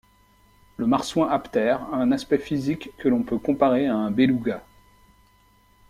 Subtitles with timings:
[0.77, 4.63] Le marsouin aptère a un aspect physique que l'on peut comparer à un béluga.